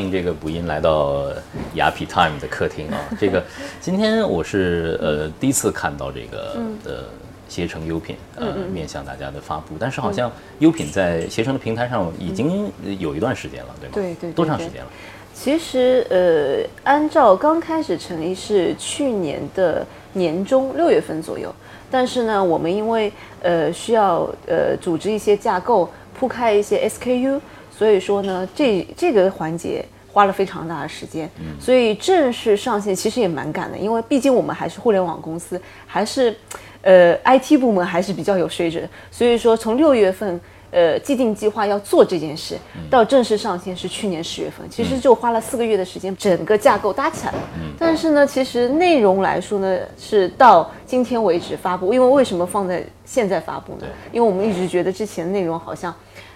[0.00, 1.26] 欢迎这个补音来到
[1.74, 2.98] 雅痞 Time 的客厅啊。
[3.20, 3.44] 这个
[3.82, 6.56] 今天我是呃第一次看到这个
[6.86, 7.04] 呃
[7.50, 13.92] 携程优品呃面向大家的发布，但是好像优品在携程的平台上已经有一段时间了，对吗？
[13.94, 14.88] 对对对多长时间了？
[15.34, 21.54] 其实呃，按照刚开始成立是去年的年中六月份左右，
[21.90, 23.12] 但是呢，我们因为
[23.42, 27.38] 呃需要呃组织一些架构，铺开一些 SKU，
[27.80, 31.26] 所以说呢，这这个环节花了非常大的时间，
[31.58, 36.36] 所以正式上线其实也蛮赶的，因为毕竟我们还是互联网公司，还是
[36.82, 40.38] 呃 IT 部门还是比较有水准，所以说从六月份。
[40.72, 42.56] 呃，既定计划要做这件事，
[42.88, 47.38] 到正式上线是去年十月份，其实就花了四个月的时间，整个架构搭起来了。
[47.76, 53.86] 但是呢，其实内容来说呢，是到今天为止发布，因为为什么放在现在发布呢？
[54.12, 55.92] 因为我们一直觉得之前内容好像。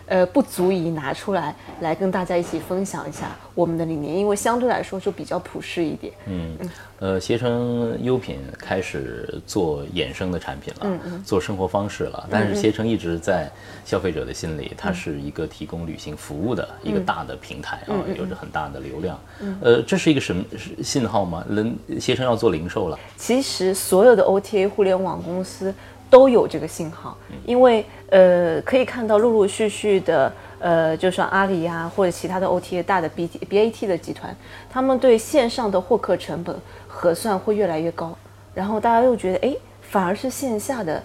[0.07, 6.13] 呃，不足以拿出来来跟大家一起分享一下我们的理念，因为相对来说就比较普适一点。
[6.27, 6.59] 嗯，
[6.99, 12.27] 呃，携程优品开始做衍生的产品了，嗯做生活方式了。
[12.31, 13.51] 但是携程一直在
[13.85, 19.19] 消费者的心里，它是一个提供旅行服务的一个大的平台啊，有着很大的流量。
[19.63, 20.45] 呃，这是一个什么
[20.83, 21.45] 信号吗？
[21.49, 22.99] 能携程要做零售了？
[23.17, 25.75] 其实所有的 OTA 互联网公司。
[26.11, 34.35] 都有这个信号，因为呃可以看到陆陆续续的呃，就像阿里呀或者其他的 OTA 大的 B T B A T 的集团，
[34.71, 36.57] 他们对线上的获客成本
[36.89, 38.17] 核算会越来越高，
[38.55, 41.03] 然后大家又觉得哎，反而是线下的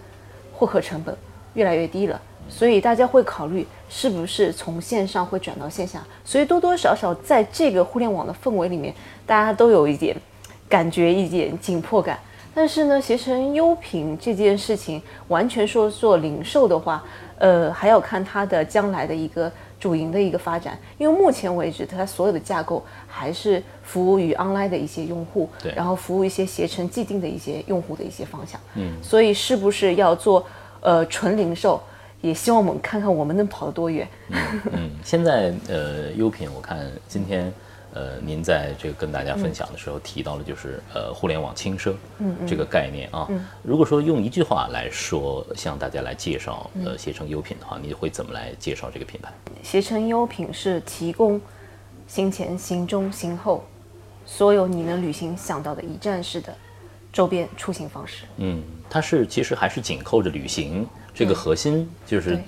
[0.53, 1.15] 获客成本
[1.55, 8.93] 越来越低了，所以大家会考虑是不是从线上会转到线下，所以多多少少在这个互联网的氛围里面，
[9.25, 10.15] 大家都有一点
[10.69, 12.17] 感觉一点紧迫感。
[12.53, 17.03] 但是呢，携程优品这件事情完全说做零售的话，
[17.37, 20.77] 呃，还要看它的将来的一个主营的一个发展。
[20.97, 28.59] 因为目前为止，它所有的架构还是服务于 online 的一些用户，对，然后服务一些携程既定的一些用户的一些方向。
[28.75, 30.45] 嗯，所以是不是要做
[30.81, 31.81] 呃纯零售？
[32.21, 34.05] 也希望我们看看我们能跑得多远。
[34.73, 37.53] 嗯，现在呃优品，我看今天。
[37.93, 41.93] 呃，您在这个跟大家分享的时候提到了，就是呃，互联网轻奢
[42.47, 43.27] 这个概念啊。
[43.63, 49.33] 如果说用一句话来说，向大家来介绍呃携程优品的话，你会怎么来介绍这个品牌？
[49.63, 51.41] 携程优品是提供
[52.07, 53.63] 行前、行中、行后
[54.25, 56.55] 所有你能旅行想到的一站式的
[57.11, 58.25] 周边出行方式。
[58.37, 62.39] 嗯，它是其实还是紧扣着旅行这个核心，就是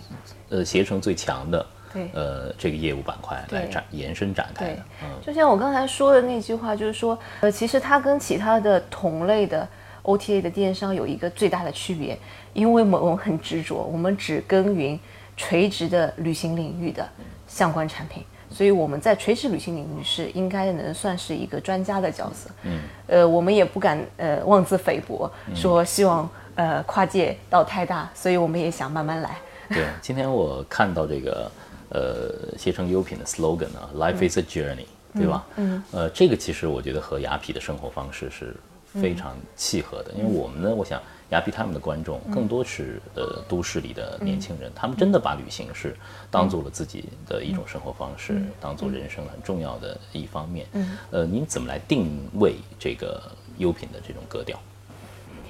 [0.50, 1.66] 呃携程最强的。
[1.94, 9.68] 对，呃，这个业务板块来展延伸展开的，嗯，就像我刚才说的那句话，就是说，呃，其实它跟其他的同类的
[10.04, 12.18] OTA 的电商有一个最大的区别，
[12.54, 15.00] 因为我们很执着，我们只耕耘
[15.36, 17.08] 垂直的旅行领域的
[17.48, 29.38] 相关产品，所以我们在垂直旅行领域是应该能算是一个专家的角色，嗯，呃，我们也不敢呃妄自菲薄，说希望呃跨界到太大，所以我们也想慢慢来。
[29.70, 31.52] 对，今天我看到这个。
[31.94, 35.46] 呃，携程优品的 slogan 啊，Life is a journey，对吧？
[35.58, 38.56] 嗯，呃，这个其实我觉得和雅痞的生活方式是
[38.94, 45.94] 非常契合的，因为我们呢，我想雅痞他们的观众更多是呃都市里的年轻人，他们真的把旅行是
[46.30, 50.66] 当做了自己的一种生活方式，当做人生很重要的一方面。
[50.72, 53.22] 嗯，呃，您怎么来定位这个
[53.58, 54.58] 优品的这种格调？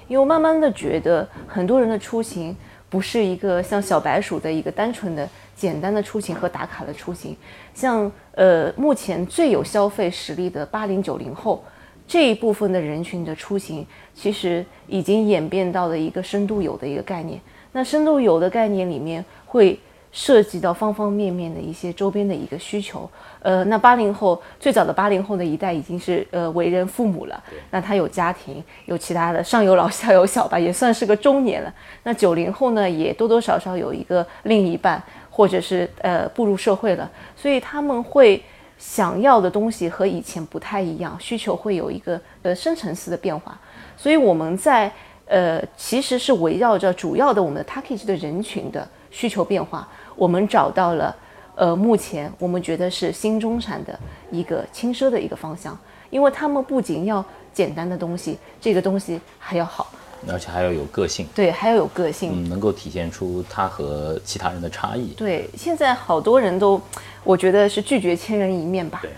[0.08, 2.58] 因为我慢慢的觉得很多人的出行
[2.90, 5.30] 不是一个像小白鼠的一个单纯的。
[5.62, 7.38] 简单的出行和打卡的出行，
[7.72, 11.64] 像呃目前最有消费实力的八零九零后
[12.08, 13.86] 这一部分的人群的出行，
[14.16, 17.40] 其实已经演变到了一个深度游的一个概念。
[17.74, 19.78] 那深度游的概念里面会。
[20.14, 23.10] 涉及到方方面面的一些周边的一个需求，
[23.42, 31.74] 呃，那八零后最早的八零后的一代已经是呃为人父母了，那他有家庭，有其他的上有老 下有小吧，也算是个中年了。
[32.04, 38.44] 那九零后呢，也多多少少有一个另一半，或者是呃步入社会了，所以他们会
[38.78, 43.58] 想要的东西和以前不太一样，需求会有一个呃深层次的变化。
[43.96, 44.92] 所以我们在
[45.26, 49.88] 呃其实是围绕着主要的我们的 package 的人群的需求变化。
[50.16, 51.16] 我们找到了，
[51.56, 53.98] 呃，目前我们觉得是新中产的
[54.30, 55.78] 一个轻奢的一个方向，
[56.10, 57.24] 因为他们不仅要
[57.54, 59.92] 简单的东西，这个东西还要好，
[60.28, 65.08] 而且还要有个性，对，还要有个性，嗯，能够体现出他和其他人的差异。
[65.18, 66.82] 对，现在好多人都，
[67.24, 69.12] 我觉得是拒绝千人一面吧，对，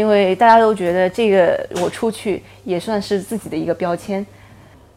[0.00, 4.26] 因为大家都觉得这个我出去也算是自己的一个标签。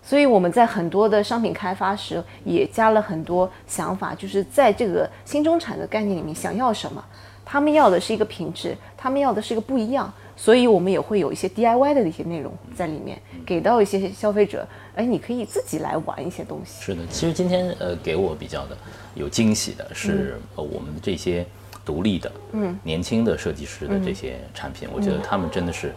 [0.04, 7.06] 所以我们在很多的商品开发时也加了很多想法，就是在这个新中产的概念里面，想要什么，
[7.52, 14.66] 他们要的是一个品质，他们要的是一个不一样，所以我们也会有一些 DIY 的一些内容在里面，给到一些消费者，
[14.96, 16.82] 哎，你可以自己来玩一些东西。
[16.82, 18.78] 是的，其实今天呃给我比较的
[19.16, 21.46] 有惊喜的是，呃我们这些
[21.84, 22.80] 独立的、嗯。
[22.84, 25.94] 年轻的设计师的这些产品，我觉得他们真的是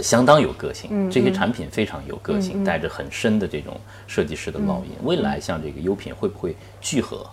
[0.00, 3.74] 相当有个性，这些产品非常有个性，带着很深的这种
[4.06, 4.90] 设计师的烙印。
[5.04, 7.26] 未来像这个优品会不会聚合？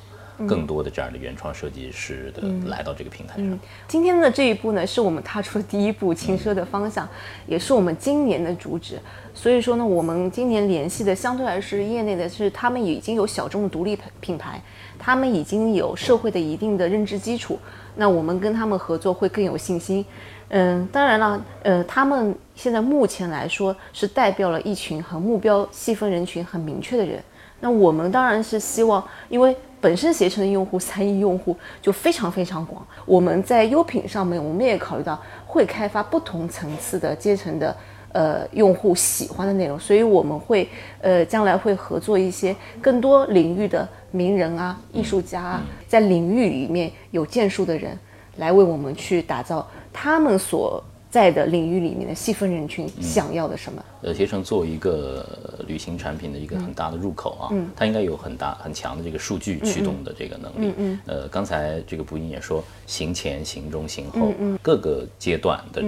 [0.47, 3.59] 更多的这样的原创设计师的来到这个平台上。
[3.87, 7.07] 今天的这一步呢，是我们踏出的第一步，轻奢的方向，
[7.47, 8.99] 也是我们今年的主旨。
[9.33, 14.61] 所以说呢，我们今年联系的相对来说业内的是他们已经有小众独立品牌，
[14.97, 17.59] 他们已经有社会的一定的认知基础，
[17.95, 20.05] 那我们跟他们合作会更有信心。
[20.49, 27.21] 嗯，当然了，呃，他们现在目前来说是代表了一群和目标细分人群很明确的人。
[27.59, 29.55] 那我们当然是希望，因为
[29.85, 37.77] 本身携程的用户三亿用户就非常非常广，我们在优品上面，我们也考虑到会开发不同层次的阶层的
[38.11, 40.67] 呃用户喜欢的内容，所以我们会
[41.01, 47.95] 呃将来会合作一些更多领域的名人啊、艺术家啊，在领域里面有建树的人，
[48.37, 50.83] 来为我们去打造他们所。
[51.15, 53.81] 在的领域里面的细分人群想要的什么？
[54.01, 55.25] 呃，携程作为一个
[55.65, 60.73] 旅行产品的一个很大的入口啊，它应该有很大很强的这个数据驱动的这个能力。
[60.75, 65.81] 嗯呃，刚才这个布音也说，行前、行中、行后各个阶段的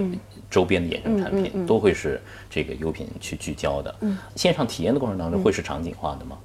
[0.50, 3.94] 周边的衍生产品都会是这个优品去聚焦的。
[4.00, 6.38] 嗯，线上体验的过程当中会是场景化的吗？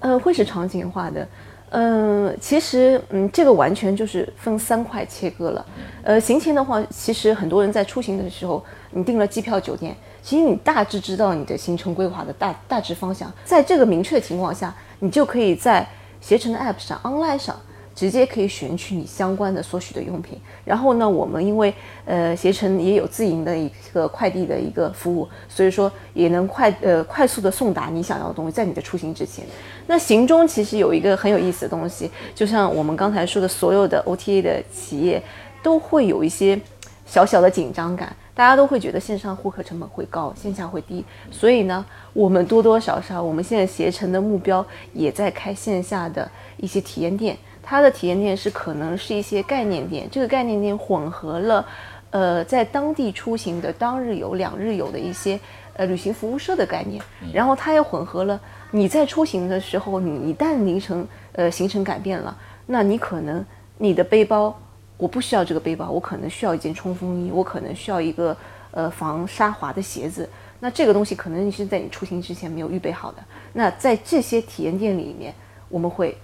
[0.00, 1.26] 呃，会是场景化的。
[1.70, 5.66] 嗯，其实，嗯，这个完全就是分三块切割了。
[6.02, 13.30] 呃，行前的话，其实很多人在出行的时候，你订了机票、酒店，其实你大致知道你的行程规划的大大致方向。
[13.44, 15.86] 在这个明确的情况下，你就可以在
[16.20, 17.54] 携程的 App 上、Online 上。
[17.98, 21.74] 直接可以选取你相关的所需的用品，然后呢，我们因为
[22.04, 29.44] 呃携程也有自营的一个快递的一个服务，所以说也能快呃快速的送达你想要的东西，在你的出行之前。
[29.88, 35.20] 那行中其实有一个很有意思的东西，就像我们刚才说的，所有的 OTA 的企业
[35.60, 36.56] 都会有一些
[37.04, 47.36] 小小的紧张感，大家都会觉得线上获客成本会高，线下会低，所以呢，我们多多少少，我们现在携程的目标也在开线下的一些体验店。
[47.70, 51.66] 它的体验店是可能是一些概念店，这个概念店混合了，
[52.08, 55.38] 呃，在当地出行的当日游、两日游的一些
[55.74, 62.34] 呃旅行服务社的概念，然后它又混合了你在出行的时候，你一旦凌晨呃行程改变了，
[62.64, 63.44] 那你可能
[63.76, 64.58] 你的背包
[64.96, 68.34] 我不需要这个背包，我可能需要一件冲锋衣，我可能需要一个
[68.70, 70.26] 呃防沙滑的鞋子，
[70.58, 73.18] 那这个东西可能你是在你出行之前没有预备好的，
[73.52, 75.34] 那在这些体验店里面，
[75.68, 76.16] 我们会。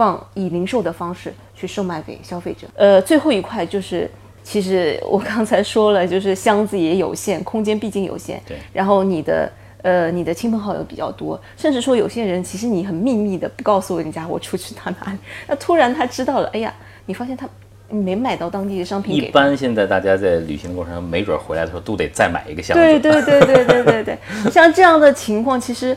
[0.00, 2.66] 放以零售的方式去售卖给消费者。
[2.74, 4.10] 呃，最后一块就是，
[4.42, 8.40] 其实我刚才说了，就是箱子也有限，空间毕竟有限。
[8.48, 8.56] 对。
[8.72, 9.52] 然后你的
[9.82, 16.72] 呃，你的亲朋好友比较多，甚至说有些人其实你很秘密的不告诉人家我出去到哪里， 那突然他知道了，哎呀，
[17.04, 17.46] 你发现他
[17.90, 19.14] 没买到当地的商品。
[19.14, 22.82] 一般现在大家在旅行的过程中，没准回来的时候都得再买一个箱子。
[22.82, 24.18] 对对对对对对对，
[24.50, 25.94] 像这样的情况其实。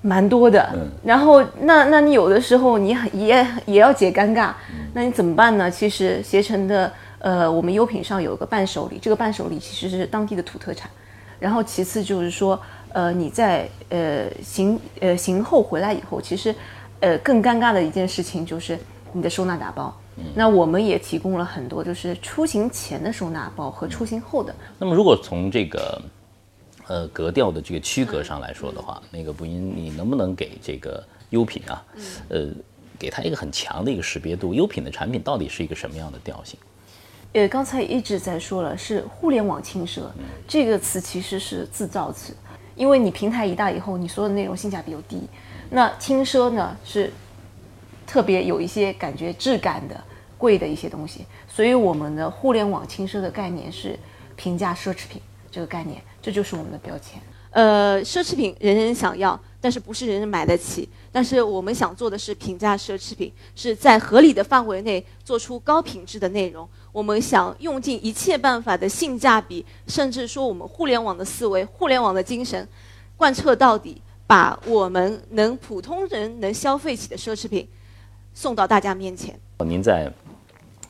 [0.00, 0.68] 蛮多的，
[1.02, 4.52] 然后那那你有的时候你也也要解尴尬，
[4.92, 5.68] 那你怎么办呢？
[5.68, 10.88] 其实携程的呃，我们优品上有一个伴手礼，这个伴手礼其实是当地的土特产，
[11.40, 12.58] 然后其次就是说，
[12.92, 16.54] 呃，你在呃行呃行后回来以后，其实
[17.00, 18.78] 呃更尴尬的一件事情就是
[19.12, 19.92] 你的收纳打包，
[20.32, 24.54] 那我们也提供了很多，就是出行前的收纳包和出行后的。
[24.78, 26.00] 那么如果从这个。
[26.88, 31.84] 呃，格调的这个区隔上来说的话，那个不音，你能不能给这个优品啊，
[32.30, 32.48] 呃，
[32.98, 34.54] 给它一个很强的一个识别度？
[34.54, 36.58] 优品的产品到底是一个什么样的调性？
[37.34, 40.00] 呃，刚才一直在说了，是互联网轻奢
[40.46, 42.34] 这个词其实是自造词，
[42.74, 45.20] 因为你平台一大以后，你所有的内容性价比又低，
[45.68, 47.12] 那轻奢呢是
[48.06, 50.02] 特别有一些感觉质感的
[50.38, 53.98] 贵的一些东西，所以我们的互联网轻奢的概念是
[54.36, 56.02] 平价奢侈品这个概念。
[56.20, 57.20] 这就是我们的标签。
[57.50, 60.88] 呃，奢侈品人人想要，但是不是人人买得起。
[61.10, 66.68] 但是我们想做的是平价奢侈品，是在合理的范围内做出高品质的内容。
[66.92, 72.68] 我们想用尽一切办法的性价比，甚至说我们互联网的思维、互联网的精神，
[73.16, 77.66] 贯彻到底，把我们能普通人能消费起的奢侈品
[78.34, 79.34] 送到大家面前。
[79.64, 80.12] 您在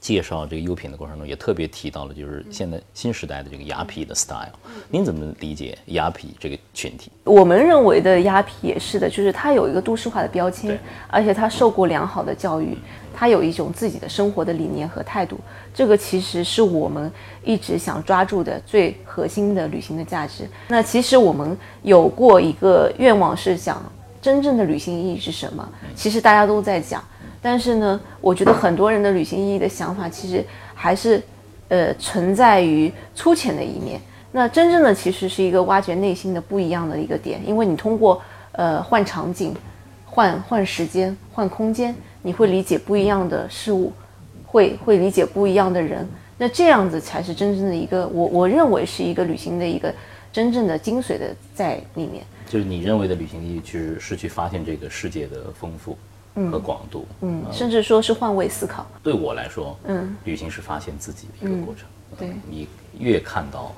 [0.00, 4.52] 介绍这个优品的过程中，也特别提到了，就是现在新时代的这个雅痞的 style。
[4.88, 7.11] 您怎么理解雅痞这个群体？
[7.25, 10.78] 我们认为的雅痞也是的，就是它有一个都市化的标签，
[11.09, 12.78] 而且它受过良好的教育，
[13.12, 15.38] 它有一种自己的生活的理念和态度。
[15.75, 17.11] 这个其实是我们
[17.45, 20.49] 一直想抓住的最核心的旅行的价值。
[20.69, 23.83] 那其实我们有过一个愿望是想，
[24.23, 25.69] 真正的旅行意义是什么？
[25.95, 27.02] 其实大家都在讲。
[27.40, 31.23] 但是呢，我觉得很多人的旅行意义的想法，其实还是，
[31.68, 34.00] 呃，存在于粗浅的一面。
[34.33, 38.21] 那真正的其实是一个挖掘内心的不一样的一个点，因为你通过
[38.52, 39.54] 呃换场景、
[40.04, 43.92] 换换时间、换空间，你会理解不一样的事物，
[44.45, 46.07] 会会理解不一样的人。
[46.37, 49.92] 那这样子才是真正的一个，我我认为是一个旅行的一个
[50.33, 52.23] 真正的精髓的在里面。
[52.47, 55.97] 就是你认为的旅行意义，其实是去发现这个世界的丰富。
[56.50, 58.87] 和广度，嗯，甚至说是换位思考。
[59.02, 61.87] 对我来说，嗯，旅行是发现自己的一个过程。
[62.16, 62.66] 对，你
[62.99, 63.75] 越看到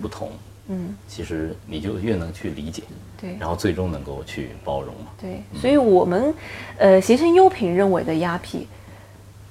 [0.00, 0.30] 不同，
[0.68, 2.82] 嗯，其实你就越能去理解，
[3.20, 5.10] 对，然后最终能够去包容嘛。
[5.20, 6.34] 对，所以我们，
[6.78, 8.66] 呃，携程优品认为的鸭皮，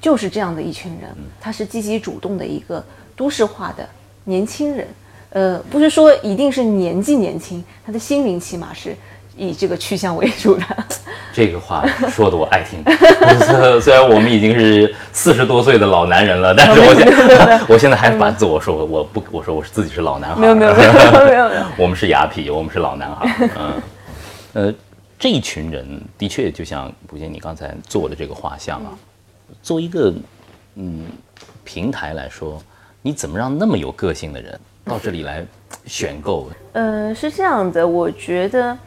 [0.02, 2.84] 就是这样的一群人，他是积极主动的一个
[3.16, 3.88] 都市化的
[4.24, 4.88] 年轻人，
[5.30, 8.96] 呃，不是说一定是年纪年轻，他的心灵起码是。
[9.40, 10.66] 以这个趋向为主的，
[11.32, 12.84] 这个话说的我爱听。
[13.80, 20.42] 虽然我们已经是四十多岁的老男人了，但是我现 我现在还反自我说，我不，我说我是自己是老男孩。
[20.42, 21.04] 没有没有没有没
[21.36, 23.50] 有没有，我们是雅痞，我们是老男孩。
[23.58, 23.82] 嗯，
[24.54, 24.74] 呃，
[25.18, 28.92] 这一群人的确就像卜杰你刚才做的这个画像啊，
[29.64, 30.14] 作为一个
[30.76, 31.06] 嗯
[31.64, 32.62] 平台来说，
[33.02, 35.46] 你怎么让那么有个性的人到这里来
[35.86, 36.50] 选购？
[36.74, 38.78] 呃，是这样的，我觉得。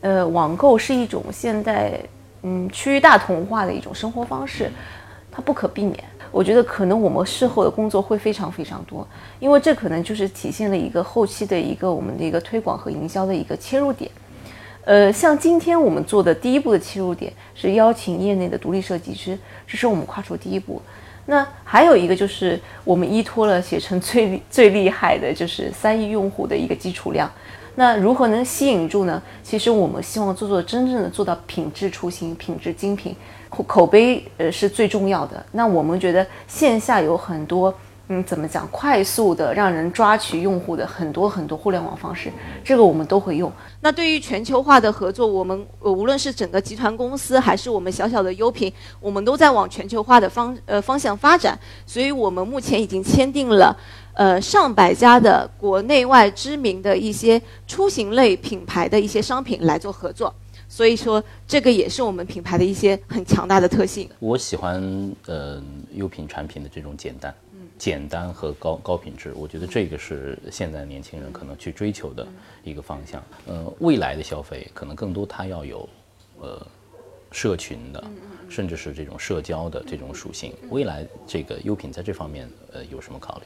[0.00, 1.92] 呃，网购是一种现代
[2.42, 4.70] 嗯趋于大同化的一种生活方式，
[5.30, 6.02] 它不可避免。
[6.32, 9.06] 我觉得可能我们事后的工作会非常非常多，
[9.40, 14.10] 因为这可能就是体现了一个后期的一个我们的一个推广和营销的一个切入点。
[14.84, 20.80] 呃，像今天我们做的第一步的切入点是邀请业内的独立设计师，这是我们跨出第一步。
[21.26, 27.30] 那还有一个就是我们依托了携程最 最厉害的就是三亿用户的一个基础量。
[27.76, 29.22] 那如何能吸引住呢？
[29.42, 33.14] 其实我们希望做做真正的做到品质出行、品质精品，
[33.48, 35.44] 口口碑呃是最重要的。
[35.52, 37.72] 那我们觉得线下有很多，
[38.08, 42.30] 嗯，怎么讲，快速的让人抓取用户的很多很多互联网方式，
[42.64, 43.50] 这个我们都会用。
[43.80, 51.58] 那对于全球化的合作，我们无论是整个集团公司，还是我们小小的优品，我们都在往全球化的方呃方向发展。
[51.86, 53.74] 所以我们目前已经签订了。
[54.20, 60.34] 呃，上百家的国内外知名的一些出行类品牌的一些商品来做合作，
[60.68, 64.06] 所以说这个也是我们品牌的一些很强大的特性。
[64.18, 64.78] 我喜欢
[65.24, 65.62] 呃
[65.94, 67.34] 优品产品的这种简单，
[67.78, 72.28] 简单和高高品质，我觉得这个是现在年轻人可能去追求的
[72.62, 73.24] 一个方向。
[73.46, 75.88] 呃，未来的消费可能更多它要有
[76.42, 76.66] 呃
[77.32, 78.04] 社群的，
[78.50, 80.52] 甚至是这种社交的这种属性。
[80.68, 83.44] 未来这个优品在这方面呃有什么考虑？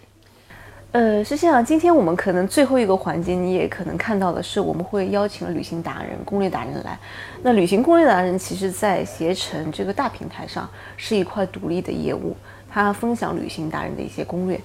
[0.95, 6.97] 呃，实际上，今天我们可能最后一个环节，你也可能看到的是，我们会邀请旅行达人、攻略达人来。
[7.43, 12.37] 那旅行攻略达人，其实在携程这个大平台上是一块独立的业务，
[12.71, 14.61] 他分享旅行达人的一些攻略。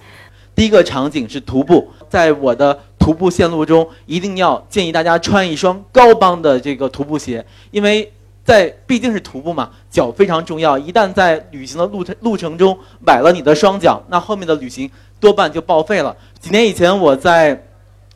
[0.54, 8.14] 第一个场景是徒步，在我的徒步线路中，一定要建议大家穿一双高帮的这个徒步鞋，因为
[8.46, 10.78] 在毕竟是徒步嘛，脚非常重要。
[10.78, 14.88] 一旦在旅行的路程路程中崴了你的双脚，那后面的旅行。
[15.20, 16.16] 多半就报废了。
[16.40, 17.68] 几年以前，我在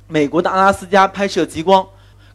[0.07, 1.85] 美国的阿拉斯加拍摄极光，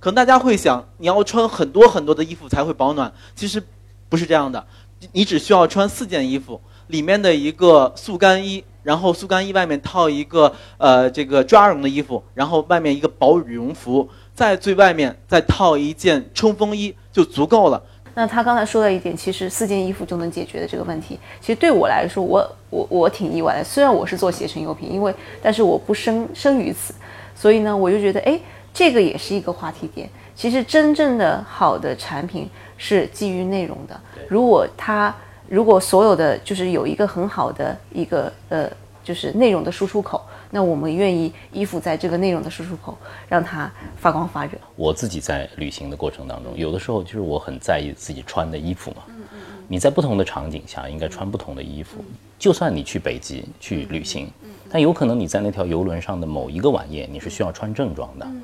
[0.01, 3.13] 可能大家会想，你要穿很多很多的衣服才会保暖。
[3.35, 3.63] 其实
[4.09, 4.67] 不是这样的，
[5.13, 17.83] 你只需要穿四件衣服，里面的一个速干衣，然后速干衣外面套一个呃这个抓绒的衣服，然后外面一个薄羽绒服，在最外面再套一件冲锋衣就足够了。
[18.19, 23.63] 那他刚才说的一点，其实四件衣服就能解决的这个问题，其实对我来说，我我我挺意外的。
[23.63, 26.93] 虽然我是做携程优品，因为但是我不生生于此，
[27.33, 28.37] 所以呢，我就觉得，哎，
[28.75, 30.11] 这个也是一个话题点。
[30.35, 34.01] 其实真正的好的产品是基于内容的。
[34.27, 35.15] 如果它
[35.49, 38.69] 如果所有的就是有一个很好的一个呃，
[39.05, 40.21] 就是内容的输出口。
[40.51, 42.97] 那我们愿意依附在这个内容的输出口，
[43.29, 44.53] 让它发光发热。
[44.77, 49.03] 我自己在旅行的过程当中，有的时候就是我很在意自己穿的衣服嘛。
[49.09, 49.39] 嗯嗯
[49.71, 52.03] 你在不同的场景下应该穿不同的衣服。
[52.39, 54.31] 就算你去北极去旅行，
[54.71, 58.25] 但有可能你在那条游轮上的某一个晚宴，你是需要穿正装的。
[58.25, 58.43] 嗯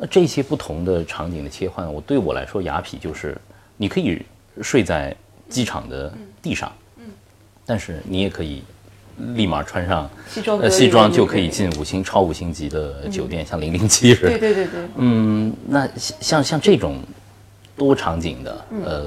[0.00, 0.08] 嗯。
[0.10, 3.36] 这些不同的场景的切换，我对我来说，雅痞就是
[3.76, 4.22] 你可以
[4.62, 5.14] 睡在
[5.50, 6.10] 机场的
[6.40, 6.72] 地上。
[6.96, 7.04] 嗯。
[7.66, 8.64] 但是你也可以。
[9.34, 14.28] 立马穿上西装呃西装就可以进五星超五星级的酒店，像零零七似的。
[14.30, 16.98] 对对对对，嗯，那像像这种
[17.76, 19.06] 多场景的，呃，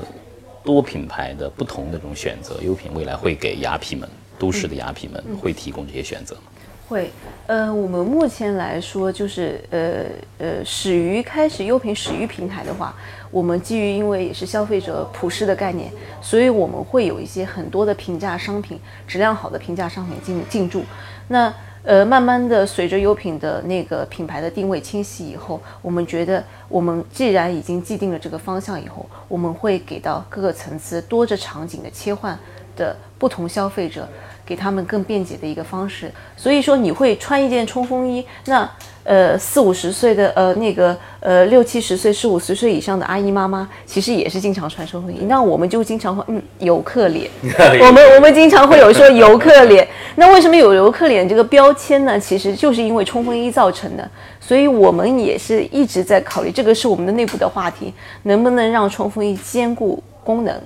[0.64, 4.08] 多品牌的不同的这种选择，优品未来会给雅痞们、
[4.40, 6.42] 都市的雅痞们会提供这些选择吗？
[6.88, 7.12] 会，
[7.48, 10.06] 呃，我们目前来说，就是呃
[10.38, 12.96] 呃，始于开始优品始于平台的话，
[13.30, 15.92] 我们基于因为也是消费者普世的概念，
[16.22, 20.82] 所以我们会有一些很多的平价商品，质量好的平价商品进进驻。
[21.28, 21.54] 那
[21.84, 32.38] 呃，慢慢的随着优品的那个品牌的定位清晰以后，我们觉得我们既然已经既定了这个方向以后，我们会给到各个层次多着场景的切换
[32.78, 34.08] 的不同消费者。
[34.46, 36.10] 给他们更便捷的一个方式。
[36.38, 38.72] 所以说，你会穿一件冲锋衣，那
[39.04, 45.26] 呃四五十岁的呃那个呃六七十岁、四五十岁以上的阿姨妈妈，其实也是经常穿冲锋衣。
[45.26, 47.30] 那我们就经常会嗯游客脸，
[47.86, 49.86] 我们我们经常会有说游客脸。
[50.16, 52.18] 那为什么有游客脸这个标签呢？
[52.18, 54.10] 其实就是因为冲锋衣造成的。
[54.40, 57.94] 所以我们也是一直在考虑，这个是我们的内部的话题，
[58.24, 60.58] 能不能让冲锋衣兼顾功能，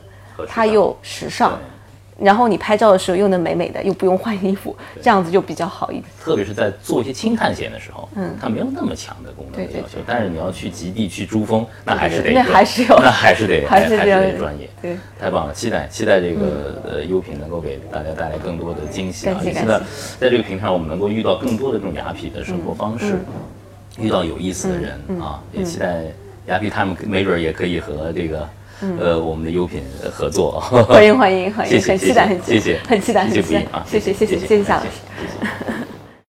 [0.47, 1.57] 它又时尚。
[2.21, 6.05] 然后你拍照的时候又能美美的，又不用换衣服，这样子就比较好一点。
[6.23, 14.69] 特别是在做一些轻探险的时候，嗯，它没有那么强的功能的要求，但是你要去极地去珠峰，那还是得，那还是有，那还是得， 还是得专业。
[14.81, 19.33] 对，太棒了，期待期待这个呃优品能够给大家带来更多的惊喜啊！
[19.33, 19.79] 感谢期待
[20.19, 23.17] 在这个平台上我们能够遇到更多的这种雅痞的生活方式，
[23.97, 26.03] 遇到有意思的人啊，也期待
[26.45, 28.47] 雅痞他们没准也可以和这个。
[28.99, 35.87] 呃，我们的优品合作，欢迎欢迎欢迎，很期待很谢谢，很期待很期待啊，谢谢谢谢谢谢夏老师。